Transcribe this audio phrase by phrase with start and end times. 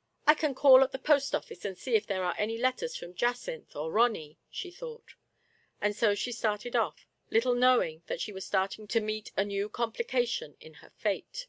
[0.26, 3.14] "I can call at the post office, and see if there are any letters from
[3.14, 5.14] Jacynth or Ronny, she thought;
[5.80, 9.68] and so she started off, little knowing that she was starting to meet a new
[9.70, 11.46] complication^ in her fate.